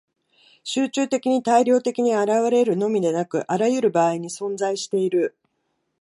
[0.63, 5.37] 集中的に大量的に現れるのみでなく、あらゆる場合に存在している。